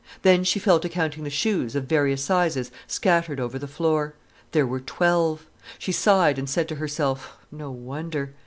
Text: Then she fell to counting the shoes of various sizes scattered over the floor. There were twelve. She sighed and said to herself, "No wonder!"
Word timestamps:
Then 0.23 0.43
she 0.43 0.57
fell 0.57 0.79
to 0.79 0.89
counting 0.89 1.23
the 1.23 1.29
shoes 1.29 1.75
of 1.75 1.83
various 1.83 2.23
sizes 2.23 2.71
scattered 2.87 3.39
over 3.39 3.59
the 3.59 3.67
floor. 3.67 4.15
There 4.51 4.65
were 4.65 4.79
twelve. 4.79 5.45
She 5.77 5.91
sighed 5.91 6.39
and 6.39 6.49
said 6.49 6.67
to 6.69 6.75
herself, 6.77 7.37
"No 7.51 7.69
wonder!" 7.69 8.33